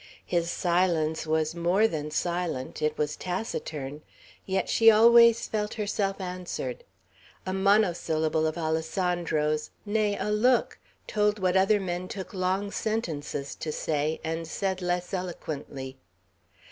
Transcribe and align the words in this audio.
His 0.25 0.49
silence 0.49 1.27
was 1.27 1.53
more 1.53 1.87
than 1.87 2.09
silent; 2.09 2.81
it 2.81 2.97
was 2.97 3.15
taciturn. 3.15 4.01
Yet 4.47 4.67
she 4.67 4.89
always 4.89 5.45
felt 5.45 5.75
herself 5.75 6.19
answered. 6.19 6.83
A 7.45 7.53
monosyllable 7.53 8.47
of 8.47 8.57
Alessandro's, 8.57 9.69
nay, 9.85 10.17
a 10.17 10.31
look, 10.31 10.79
told 11.05 11.37
what 11.37 11.55
other 11.55 11.79
men 11.79 12.07
took 12.07 12.33
long 12.33 12.71
sentences 12.71 13.53
to 13.53 13.71
say, 13.71 14.19
and 14.23 14.47
said 14.47 14.81
less 14.81 15.13
eloquently. 15.13 15.99